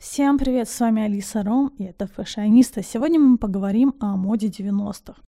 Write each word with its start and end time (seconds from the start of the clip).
Всем 0.00 0.38
привет, 0.38 0.66
с 0.70 0.80
вами 0.80 1.02
Алиса 1.02 1.42
Ром, 1.42 1.74
и 1.76 1.84
это 1.84 2.06
Фэшиониста. 2.06 2.82
Сегодня 2.82 3.20
мы 3.20 3.36
поговорим 3.36 3.94
о 4.00 4.16
моде 4.16 4.48
90-х. 4.48 5.20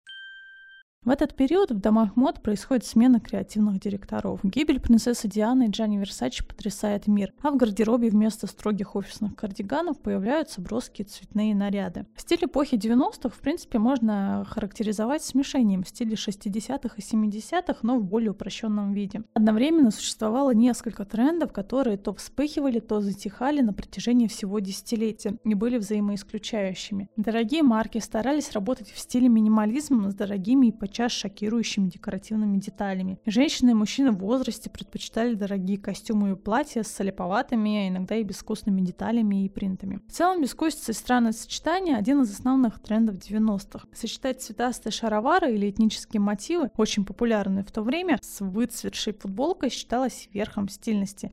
В 1.05 1.11
этот 1.11 1.35
период 1.35 1.73
в 1.73 1.81
домах 1.81 2.15
мод 2.15 2.41
происходит 2.43 2.85
смена 2.85 3.19
креативных 3.19 3.81
директоров. 3.81 4.39
Гибель 4.45 4.79
принцессы 4.79 5.27
Дианы 5.27 5.67
и 5.67 5.69
Джанни 5.69 5.97
Версачи 5.97 6.47
потрясает 6.47 7.09
мир, 7.09 7.33
а 7.43 7.51
в 7.51 7.57
гардеробе 7.57 8.09
вместо 8.09 8.47
строгих 8.47 8.95
офисных 8.95 9.35
кардиганов 9.35 9.99
появляются 9.99 10.61
броские 10.61 11.07
цветные 11.07 11.57
наряды. 11.57 12.07
Стиль 12.17 12.45
эпохи 12.45 12.77
90-х, 12.77 13.31
в 13.31 13.41
принципе, 13.41 13.81
можно 13.81 14.47
характеризовать 14.49 15.25
смешением 15.25 15.85
стилей 15.85 16.15
60-х 16.15 16.95
и 16.97 17.01
70-х, 17.01 17.81
но 17.83 17.99
в 17.99 18.05
более 18.05 18.31
упрощенном 18.31 18.93
виде. 18.93 19.23
Одновременно 19.35 19.91
существовало 19.91 20.55
несколько 20.55 21.05
трендов, 21.05 21.53
которые 21.53 21.97
то 21.97 22.15
вспыхивали, 22.15 22.79
то 22.79 23.01
затихали 23.01 23.61
на 23.61 23.73
протяжении 23.73 24.29
всего 24.29 24.61
десятилетия 24.61 25.37
и 25.43 25.55
были 25.55 25.79
взаимоисключающими. 25.79 27.09
Дорогие 27.17 27.65
марки 27.65 27.99
старались 27.99 28.53
работать 28.53 28.93
в 28.93 29.01
стиле 29.01 29.29
минимализма 29.29 30.09
с 30.09 30.15
дорогими 30.15 30.69
и 30.69 30.73
подчас 30.93 31.13
шокирующими 31.13 31.89
декоративными 31.89 32.59
деталями. 32.59 33.19
Женщины 33.25 33.71
и 33.71 33.75
мужчины 33.75 34.11
в 34.11 34.19
возрасте 34.19 34.69
предпочитали 34.69 35.33
дорогие 35.33 35.79
костюмы 35.79 36.33
и 36.33 36.35
платья 36.35 36.83
с 36.83 36.89
солеповатыми, 36.89 37.79
а 37.79 37.89
иногда 37.89 38.17
и 38.17 38.23
безвкусными 38.23 38.83
деталями 38.83 39.47
и 39.47 39.49
принтами. 39.49 40.03
В 40.07 40.13
целом, 40.13 40.43
безвкусица 40.43 40.93
и 40.93 40.95
странное 40.95 41.33
сочетание– 41.33 41.97
один 41.99 42.21
из 42.21 42.31
основных 42.31 42.79
трендов 42.79 43.17
90-х. 43.17 43.87
Сочетать 43.95 44.43
цветастые 44.43 44.93
шаровары 44.93 45.55
или 45.55 45.71
этнические 45.71 46.21
мотивы, 46.21 46.71
очень 46.77 47.07
популярные 47.07 47.65
в 47.65 47.73
то 47.73 47.81
время, 47.81 48.19
с 48.21 48.43
выцветшей 48.43 49.15
футболкой 49.15 49.71
считалось 49.71 50.29
верхом 50.35 50.69
стильности. 50.69 51.33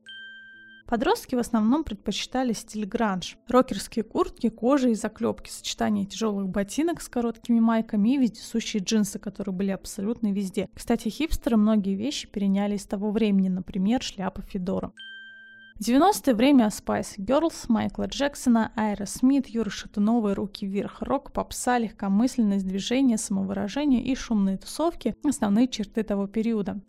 Подростки 0.90 1.36
в 1.36 1.38
основном 1.38 1.84
предпочитали 1.84 2.52
стиль 2.52 2.84
гранж. 2.84 3.38
Рокерские 3.46 4.02
куртки, 4.02 4.48
кожа 4.48 4.88
и 4.88 4.94
заклепки, 4.94 5.48
сочетание 5.48 6.04
тяжелых 6.04 6.48
ботинок 6.48 7.00
с 7.00 7.08
короткими 7.08 7.60
майками 7.60 8.14
и 8.14 8.18
вездесущие 8.18 8.82
джинсы, 8.82 9.20
которые 9.20 9.54
были 9.54 9.70
абсолютно 9.70 10.32
везде. 10.32 10.68
Кстати, 10.74 11.08
хипстеры 11.08 11.56
многие 11.56 11.94
вещи 11.94 12.26
переняли 12.26 12.74
из 12.74 12.86
того 12.86 13.12
времени, 13.12 13.48
например, 13.48 14.02
шляпа 14.02 14.42
Федора. 14.42 14.92
90-е 15.80 16.34
время 16.34 16.66
Spice 16.66 17.18
Girls, 17.18 17.66
Майкла 17.68 18.08
Джексона, 18.08 18.72
Айра 18.74 19.06
Смит, 19.06 19.46
Юры 19.46 19.70
Шатунова 19.70 20.34
«Руки 20.34 20.66
вверх», 20.66 21.02
рок, 21.02 21.32
попса, 21.32 21.78
легкомысленность, 21.78 22.66
движение, 22.66 23.16
самовыражение 23.16 24.02
и 24.02 24.16
шумные 24.16 24.58
тусовки– 24.58 25.14
основные 25.24 25.68
черты 25.68 26.02
того 26.02 26.26
периода. 26.26 26.80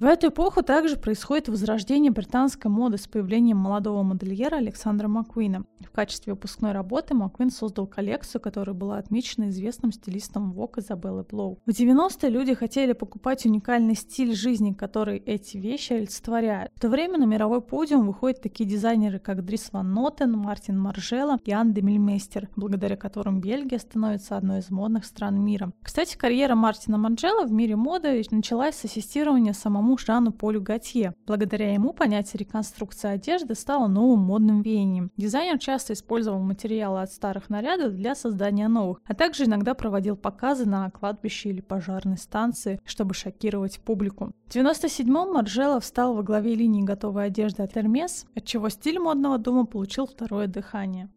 В 0.00 0.04
эту 0.06 0.28
эпоху 0.28 0.62
также 0.62 0.96
происходит 0.96 1.50
возрождение 1.50 2.10
британской 2.10 2.70
моды 2.70 2.96
с 2.96 3.06
появлением 3.06 3.58
молодого 3.58 4.02
модельера 4.02 4.56
Александра 4.56 5.08
Маккуина. 5.08 5.66
В 5.80 5.90
качестве 5.90 6.32
выпускной 6.32 6.72
работы 6.72 7.12
Маккуин 7.12 7.50
создал 7.50 7.86
коллекцию, 7.86 8.40
которая 8.40 8.74
была 8.74 8.96
отмечена 8.96 9.50
известным 9.50 9.92
стилистом 9.92 10.54
Vogue 10.54 10.80
Изабеллой 10.80 11.24
Блоу. 11.24 11.58
В 11.66 11.70
90-е 11.70 12.30
люди 12.30 12.54
хотели 12.54 12.94
покупать 12.94 13.44
уникальный 13.44 13.94
стиль 13.94 14.34
жизни, 14.34 14.72
который 14.72 15.18
эти 15.18 15.58
вещи 15.58 15.92
олицетворяют. 15.92 16.72
В 16.76 16.80
то 16.80 16.88
время 16.88 17.18
на 17.18 17.24
мировой 17.24 17.60
подиум 17.60 18.06
выходят 18.06 18.40
такие 18.40 18.66
дизайнеры, 18.66 19.18
как 19.18 19.44
Дрис 19.44 19.68
Ван 19.70 19.92
Нотен, 19.92 20.32
Мартин 20.32 20.80
Маржела 20.80 21.38
и 21.44 21.52
Ан 21.52 21.74
Демельмейстер, 21.74 22.48
благодаря 22.56 22.96
которым 22.96 23.42
Бельгия 23.42 23.78
становится 23.78 24.38
одной 24.38 24.60
из 24.60 24.70
модных 24.70 25.04
стран 25.04 25.44
мира. 25.44 25.72
Кстати, 25.82 26.16
карьера 26.16 26.54
Мартина 26.54 26.96
Маржела 26.96 27.44
в 27.44 27.52
мире 27.52 27.76
моды 27.76 28.22
началась 28.30 28.76
с 28.76 28.86
ассистирования 28.86 29.52
самому 29.52 29.89
самому 29.90 29.98
Жану 29.98 30.32
Полю 30.32 30.60
Готье. 30.60 31.14
Благодаря 31.26 31.72
ему 31.72 31.92
понятие 31.92 32.38
реконструкции 32.38 33.08
одежды 33.08 33.54
стало 33.54 33.88
новым 33.88 34.20
модным 34.20 34.62
веянием. 34.62 35.10
Дизайнер 35.16 35.58
часто 35.58 35.92
использовал 35.92 36.40
материалы 36.40 37.02
от 37.02 37.12
старых 37.12 37.50
нарядов 37.50 37.94
для 37.94 38.14
создания 38.14 38.68
новых, 38.68 39.00
а 39.04 39.14
также 39.14 39.44
иногда 39.44 39.74
проводил 39.74 40.16
показы 40.16 40.68
на 40.68 40.90
кладбище 40.90 41.50
или 41.50 41.60
пожарной 41.60 42.18
станции, 42.18 42.80
чтобы 42.84 43.14
шокировать 43.14 43.80
публику. 43.80 44.32
В 44.46 44.54
97-м 44.54 45.32
Маржела 45.32 45.80
встал 45.80 46.14
во 46.14 46.22
главе 46.22 46.54
линии 46.54 46.82
готовой 46.82 47.26
одежды 47.26 47.62
от 47.62 47.76
Hermes, 47.76 48.26
отчего 48.34 48.68
стиль 48.68 48.98
модного 48.98 49.38
дома 49.38 49.66
получил 49.66 50.06
второе 50.06 50.46
дыхание. 50.46 51.08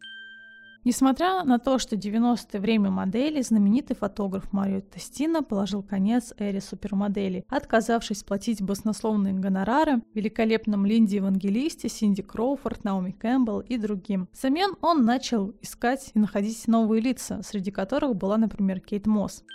Несмотря 0.85 1.43
на 1.45 1.59
то, 1.59 1.79
что 1.79 1.95
90-е 1.95 2.59
время 2.59 2.89
модели, 2.89 3.41
знаменитый 3.41 3.95
фотограф 3.95 4.51
Марио 4.51 4.81
Тестино 4.81 5.41
положил 5.41 5.81
конец 5.81 6.33
эре 6.37 6.59
супермоделей, 6.59 7.45
отказавшись 7.47 8.23
платить 8.23 8.61
баснословные 8.61 9.33
гонорары 9.33 10.01
великолепным 10.13 10.85
Линде 10.85 11.17
Евангелисте, 11.17 11.87
Синди 11.87 12.21
Кроуфорд, 12.21 12.83
Наоми 12.83 13.11
Кэмпбелл 13.11 13.61
и 13.61 13.77
другим. 13.77 14.27
Взамен 14.33 14.75
он 14.81 15.05
начал 15.05 15.53
искать 15.61 16.11
и 16.13 16.19
находить 16.19 16.67
новые 16.67 17.01
лица, 17.01 17.41
среди 17.43 17.71
которых 17.71 18.17
была, 18.17 18.37
например, 18.37 18.81
Кейт 18.81 19.07
Мосс. 19.07 19.45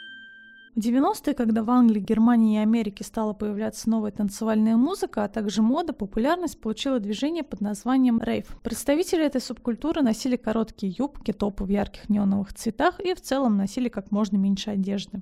В 0.79 0.81
90-е, 0.81 1.35
когда 1.35 1.65
в 1.65 1.71
Англии, 1.71 1.99
Германии 1.99 2.61
и 2.61 2.63
Америке 2.63 3.03
стала 3.03 3.33
появляться 3.33 3.91
новая 3.91 4.13
танцевальная 4.13 4.77
музыка, 4.77 5.25
а 5.25 5.29
также 5.29 5.61
мода, 5.61 5.93
популярность 5.93 6.61
получило 6.61 7.01
движение 7.01 7.43
под 7.43 7.61
названием 7.61 8.23
рейв. 8.23 8.47
Представители 8.63 9.27
этой 9.27 9.41
субкультуры 9.41 10.03
носили 10.03 10.37
короткие 10.37 10.95
юбки, 10.97 11.33
топы 11.33 11.65
в 11.65 11.69
ярких 11.69 12.09
неоновых 12.09 12.55
цветах 12.55 13.01
и 13.01 13.13
в 13.15 13.21
целом 13.21 13.57
носили 13.57 13.89
как 13.89 14.13
можно 14.13 14.37
меньше 14.37 14.71
одежды. 14.71 15.21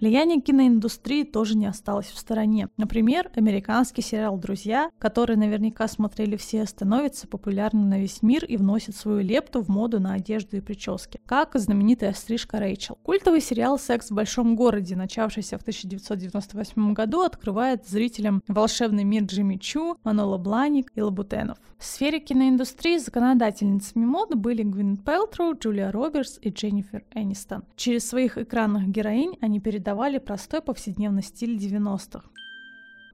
Влияние 0.00 0.40
киноиндустрии 0.40 1.24
тоже 1.24 1.56
не 1.56 1.66
осталось 1.66 2.06
в 2.06 2.18
стороне. 2.18 2.68
Например, 2.76 3.32
американский 3.34 4.00
сериал 4.00 4.38
«Друзья», 4.38 4.92
который 5.00 5.34
наверняка 5.34 5.88
смотрели 5.88 6.36
все, 6.36 6.66
становится 6.66 7.26
популярным 7.26 7.88
на 7.88 7.98
весь 7.98 8.22
мир 8.22 8.44
и 8.44 8.56
вносит 8.56 8.94
свою 8.94 9.22
лепту 9.22 9.60
в 9.60 9.68
моду 9.68 9.98
на 9.98 10.12
одежду 10.12 10.56
и 10.56 10.60
прически, 10.60 11.18
как 11.26 11.56
знаменитая 11.56 12.12
стрижка 12.12 12.60
Рэйчел. 12.60 12.96
Культовый 13.02 13.40
сериал 13.40 13.76
«Секс 13.76 14.12
в 14.12 14.14
большом 14.14 14.54
городе», 14.54 14.94
начавшийся 14.94 15.58
в 15.58 15.62
1998 15.62 16.92
году, 16.92 17.22
открывает 17.22 17.84
зрителям 17.88 18.44
волшебный 18.46 19.02
мир 19.02 19.24
Джимми 19.24 19.56
Чу, 19.56 19.96
Манола 20.04 20.38
Бланик 20.38 20.92
и 20.94 21.02
Лабутенов. 21.02 21.58
В 21.76 21.84
сфере 21.84 22.20
киноиндустрии 22.20 22.98
законодательницами 22.98 24.04
моды 24.04 24.36
были 24.36 24.62
Гвинет 24.62 25.04
Пелтроу, 25.04 25.56
Джулия 25.58 25.90
Робертс 25.90 26.38
и 26.40 26.50
Дженнифер 26.50 27.04
Энистон. 27.14 27.64
Через 27.74 28.08
своих 28.08 28.38
экранных 28.38 28.88
героинь 28.88 29.36
они 29.40 29.58
передали 29.58 29.87
передавали 29.88 30.18
простой 30.18 30.60
повседневный 30.60 31.22
стиль 31.22 31.56
90-х. 31.56 32.28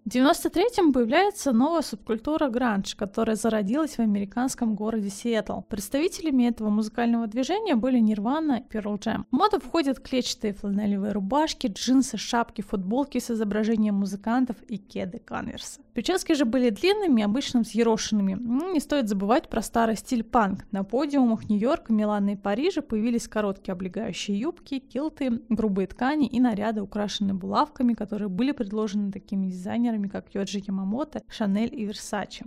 В 0.04 0.08
93-м 0.08 0.92
появляется 0.92 1.52
новая 1.52 1.82
субкультура 1.82 2.48
гранж, 2.48 2.96
которая 2.96 3.36
зародилась 3.36 3.94
в 3.94 4.00
американском 4.00 4.74
городе 4.74 5.08
Сиэтл. 5.08 5.60
Представителями 5.60 6.48
этого 6.48 6.70
музыкального 6.70 7.28
движения 7.28 7.76
были 7.76 8.00
Нирвана 8.00 8.58
и 8.58 8.76
Pearl 8.76 8.98
Jam. 8.98 9.22
В 9.30 9.36
моду 9.36 9.60
входят 9.60 10.00
клетчатые 10.00 10.52
фланелевые 10.52 11.12
рубашки, 11.12 11.68
джинсы, 11.68 12.18
шапки, 12.18 12.60
футболки 12.60 13.18
с 13.18 13.30
изображением 13.30 13.94
музыкантов 13.94 14.56
и 14.68 14.76
кеды 14.76 15.22
Converse. 15.24 15.80
Прически 15.94 16.32
же 16.32 16.44
были 16.44 16.70
длинными, 16.70 17.22
обычно 17.22 17.60
взъерошенными. 17.60 18.34
Ну, 18.34 18.72
не 18.72 18.80
стоит 18.80 19.08
забывать 19.08 19.48
про 19.48 19.62
старый 19.62 19.96
стиль 19.96 20.24
панк. 20.24 20.66
На 20.72 20.82
подиумах 20.82 21.48
Нью-Йорка, 21.48 21.92
Милана 21.92 22.30
и 22.30 22.36
Парижа 22.36 22.82
появились 22.82 23.28
короткие 23.28 23.74
облегающие 23.74 24.36
юбки, 24.36 24.80
килты, 24.80 25.40
грубые 25.48 25.86
ткани 25.86 26.26
и 26.26 26.40
наряды, 26.40 26.82
украшенные 26.82 27.34
булавками, 27.34 27.94
которые 27.94 28.28
были 28.28 28.50
предложены 28.50 29.12
такими 29.12 29.46
дизайнерами, 29.46 30.08
как 30.08 30.34
Йоджи 30.34 30.64
Ямамото, 30.66 31.22
Шанель 31.28 31.72
и 31.72 31.84
Версачи. 31.84 32.44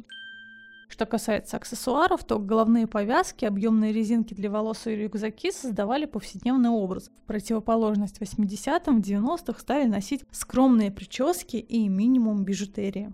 Что 0.89 1.05
касается 1.05 1.57
аксессуаров, 1.57 2.25
то 2.25 2.39
головные 2.39 2.87
повязки, 2.87 3.45
объемные 3.45 3.93
резинки 3.93 4.33
для 4.33 4.49
волос 4.49 4.87
и 4.87 4.95
рюкзаки 4.95 5.51
создавали 5.51 6.05
повседневный 6.05 6.69
образ. 6.69 7.11
В 7.23 7.27
противоположность 7.27 8.21
80-м, 8.21 8.99
90-х 8.99 9.59
стали 9.59 9.85
носить 9.85 10.23
скромные 10.31 10.91
прически 10.91 11.57
и 11.57 11.87
минимум 11.87 12.43
бижутерии. 12.43 13.13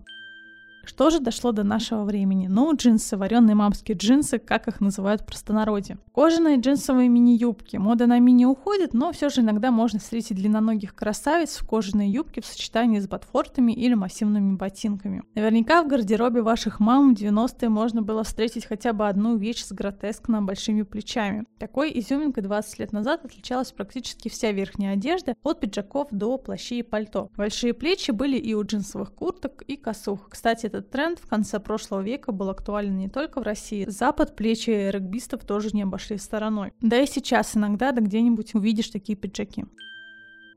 Что 0.86 1.10
же 1.10 1.20
дошло 1.20 1.52
до 1.52 1.64
нашего 1.64 2.04
времени? 2.04 2.46
Ну, 2.46 2.74
джинсы, 2.74 3.16
вареные 3.16 3.54
мамские 3.54 3.96
джинсы, 3.96 4.38
как 4.38 4.68
их 4.68 4.80
называют 4.80 5.22
в 5.22 5.26
простонародье. 5.26 5.98
Кожаные 6.14 6.58
джинсовые 6.58 7.08
мини-юбки. 7.08 7.76
Мода 7.76 8.06
на 8.06 8.18
мини 8.18 8.44
уходит, 8.44 8.94
но 8.94 9.12
все 9.12 9.28
же 9.28 9.40
иногда 9.40 9.70
можно 9.70 9.98
встретить 9.98 10.36
длинноногих 10.36 10.94
красавиц 10.94 11.56
в 11.56 11.66
кожаной 11.66 12.08
юбке 12.08 12.40
в 12.40 12.46
сочетании 12.46 13.00
с 13.00 13.08
ботфортами 13.08 13.72
или 13.72 13.94
массивными 13.94 14.56
ботинками. 14.56 15.22
Наверняка 15.34 15.82
в 15.82 15.88
гардеробе 15.88 16.42
ваших 16.42 16.80
мам 16.80 17.14
в 17.14 17.18
90-е 17.18 17.68
можно 17.68 18.02
было 18.02 18.24
встретить 18.24 18.66
хотя 18.66 18.92
бы 18.92 19.08
одну 19.08 19.36
вещь 19.36 19.64
с 19.64 19.72
гротескно 19.72 20.42
большими 20.42 20.82
плечами. 20.82 21.44
Такой 21.58 21.92
изюминкой 21.98 22.42
20 22.42 22.78
лет 22.78 22.92
назад 22.92 23.24
отличалась 23.24 23.72
практически 23.72 24.28
вся 24.28 24.52
верхняя 24.52 24.94
одежда, 24.94 25.34
от 25.42 25.60
пиджаков 25.60 26.08
до 26.10 26.38
плащей 26.38 26.80
и 26.80 26.82
пальто. 26.82 27.30
Большие 27.36 27.74
плечи 27.74 28.10
были 28.10 28.36
и 28.36 28.54
у 28.54 28.62
джинсовых 28.62 29.12
курток, 29.12 29.62
и 29.62 29.76
косух. 29.76 30.28
Кстати, 30.28 30.66
этот 30.74 30.90
тренд 30.90 31.18
в 31.18 31.26
конце 31.26 31.60
прошлого 31.60 32.00
века 32.00 32.32
был 32.32 32.50
актуален 32.50 32.96
не 32.98 33.08
только 33.08 33.40
в 33.40 33.44
России. 33.44 33.86
Запад 33.88 34.34
плечи 34.34 34.90
регбистов 34.90 35.44
тоже 35.44 35.70
не 35.72 35.82
обошли 35.82 36.18
стороной. 36.18 36.72
Да 36.80 37.00
и 37.00 37.06
сейчас 37.06 37.56
иногда 37.56 37.92
да 37.92 38.00
где-нибудь 38.00 38.54
увидишь 38.54 38.88
такие 38.88 39.16
пиджаки. 39.16 39.64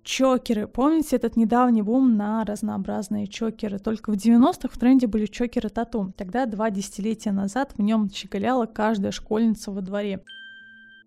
Чокеры. 0.03 0.67
Помните 0.67 1.17
этот 1.17 1.35
недавний 1.35 1.81
бум 1.81 2.15
на 2.15 2.45
разнообразные 2.45 3.27
чокеры? 3.27 3.77
Только 3.77 4.11
в 4.11 4.15
90-х 4.15 4.69
в 4.69 4.79
тренде 4.79 5.05
были 5.05 5.25
чокеры 5.25 5.69
тату. 5.69 6.13
Тогда 6.17 6.45
два 6.45 6.69
десятилетия 6.69 7.31
назад 7.31 7.73
в 7.77 7.81
нем 7.81 8.09
щеголяла 8.09 8.65
каждая 8.65 9.11
школьница 9.11 9.71
во 9.71 9.81
дворе. 9.81 10.23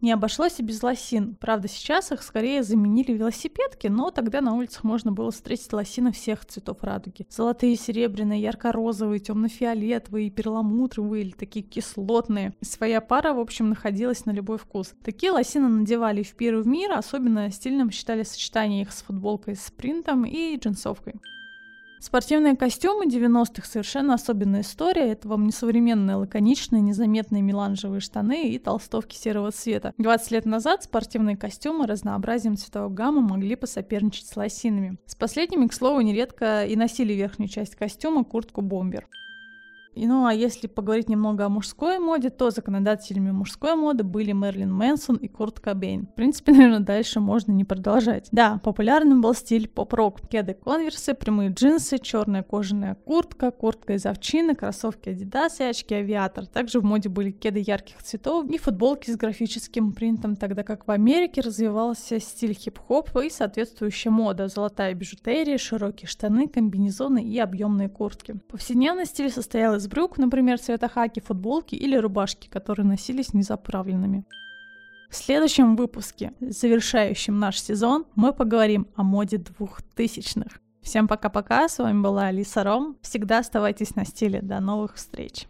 Не 0.00 0.12
обошлось 0.12 0.58
и 0.58 0.62
без 0.62 0.82
лосин. 0.82 1.36
Правда, 1.38 1.68
сейчас 1.68 2.10
их 2.10 2.22
скорее 2.22 2.62
заменили 2.62 3.12
велосипедки, 3.12 3.88
но 3.88 4.10
тогда 4.10 4.40
на 4.40 4.54
улицах 4.54 4.82
можно 4.82 5.12
было 5.12 5.30
встретить 5.30 5.72
лосины 5.72 6.10
всех 6.12 6.46
цветов 6.46 6.82
радуги. 6.82 7.26
Золотые, 7.28 7.76
серебряные, 7.76 8.40
ярко-розовые, 8.40 9.20
темно-фиолетовые, 9.20 10.30
перламутровые 10.30 11.24
или 11.24 11.32
такие 11.32 11.64
кислотные. 11.64 12.54
Своя 12.62 13.02
пара, 13.02 13.34
в 13.34 13.40
общем, 13.40 13.68
находилась 13.68 14.24
на 14.24 14.30
любой 14.30 14.56
вкус. 14.56 14.94
Такие 15.04 15.32
лосины 15.32 15.68
надевали 15.68 16.22
в 16.22 16.34
первый 16.34 16.64
мир, 16.64 16.92
особенно 16.92 17.50
стильным 17.50 17.90
считали 17.90 18.22
сочетание 18.22 18.82
их 18.82 18.92
с 18.92 19.02
футболкой 19.02 19.56
с 19.56 19.70
принтом 19.70 20.24
и 20.24 20.56
джинсовкой. 20.56 21.14
Спортивные 22.00 22.56
костюмы 22.56 23.04
90-х 23.04 23.68
совершенно 23.68 24.14
особенная 24.14 24.62
история. 24.62 25.12
Это 25.12 25.28
вам 25.28 25.44
не 25.44 25.52
современные 25.52 26.16
лаконичные, 26.16 26.80
незаметные 26.80 27.42
меланжевые 27.42 28.00
штаны 28.00 28.48
и 28.48 28.58
толстовки 28.58 29.14
серого 29.14 29.50
цвета. 29.50 29.92
20 29.98 30.30
лет 30.30 30.46
назад 30.46 30.82
спортивные 30.82 31.36
костюмы 31.36 31.86
разнообразием 31.86 32.56
цветовой 32.56 32.88
гаммы 32.88 33.20
могли 33.20 33.54
посоперничать 33.54 34.26
с 34.26 34.34
лосинами. 34.34 34.96
С 35.04 35.14
последними, 35.14 35.66
к 35.66 35.74
слову, 35.74 36.00
нередко 36.00 36.64
и 36.64 36.74
носили 36.74 37.12
верхнюю 37.12 37.50
часть 37.50 37.76
костюма 37.76 38.24
куртку-бомбер. 38.24 39.06
И, 39.94 40.06
ну 40.06 40.26
а 40.26 40.32
если 40.32 40.66
поговорить 40.66 41.08
немного 41.08 41.44
о 41.46 41.48
мужской 41.48 41.98
моде, 41.98 42.30
то 42.30 42.50
законодателями 42.50 43.32
мужской 43.32 43.74
моды 43.74 44.04
были 44.04 44.32
Мерлин 44.32 44.72
Мэнсон 44.72 45.16
и 45.16 45.28
Курт 45.28 45.60
Кобейн. 45.60 46.06
В 46.06 46.14
принципе, 46.14 46.52
наверное, 46.52 46.80
дальше 46.80 47.20
можно 47.20 47.52
не 47.52 47.64
продолжать. 47.64 48.28
Да, 48.32 48.60
популярным 48.62 49.20
был 49.20 49.34
стиль 49.34 49.68
поп-рок. 49.68 50.20
Кеды 50.28 50.54
конверсы, 50.54 51.14
прямые 51.14 51.50
джинсы, 51.50 51.98
черная 51.98 52.42
кожаная 52.42 52.94
куртка, 52.94 53.50
куртка 53.50 53.94
из 53.94 54.06
овчины, 54.06 54.54
кроссовки 54.54 55.08
Adidas 55.08 55.56
и 55.60 55.64
очки 55.64 55.94
авиатор. 55.94 56.46
Также 56.46 56.80
в 56.80 56.84
моде 56.84 57.08
были 57.08 57.30
кеды 57.30 57.62
ярких 57.66 58.02
цветов 58.02 58.48
и 58.48 58.58
футболки 58.58 59.10
с 59.10 59.16
графическим 59.16 59.92
принтом, 59.92 60.36
тогда 60.36 60.62
как 60.62 60.86
в 60.86 60.90
Америке 60.90 61.40
развивался 61.40 62.20
стиль 62.20 62.54
хип-хоп 62.54 63.10
и 63.18 63.30
соответствующая 63.30 64.10
мода. 64.10 64.48
Золотая 64.48 64.94
бижутерия, 64.94 65.58
широкие 65.58 66.08
штаны, 66.08 66.46
комбинезоны 66.48 67.24
и 67.24 67.38
объемные 67.38 67.88
куртки. 67.88 68.38
Повседневный 68.48 69.06
стиль 69.06 69.30
состоял 69.30 69.74
из 69.74 69.79
брюк, 69.86 70.18
например, 70.18 70.58
цвета 70.58 70.88
хаки, 70.88 71.20
футболки 71.20 71.74
или 71.74 71.96
рубашки, 71.96 72.48
которые 72.48 72.86
носились 72.86 73.34
незаправленными. 73.34 74.24
В 75.10 75.16
следующем 75.16 75.74
выпуске, 75.76 76.32
завершающем 76.40 77.38
наш 77.38 77.60
сезон, 77.60 78.06
мы 78.14 78.32
поговорим 78.32 78.86
о 78.94 79.02
моде 79.02 79.38
двухтысячных. 79.38 80.60
Всем 80.82 81.08
пока-пока, 81.08 81.68
с 81.68 81.78
вами 81.78 82.00
была 82.00 82.26
Алиса 82.26 82.64
Ром. 82.64 82.96
Всегда 83.02 83.38
оставайтесь 83.38 83.96
на 83.96 84.04
стиле. 84.04 84.40
До 84.40 84.60
новых 84.60 84.94
встреч! 84.94 85.46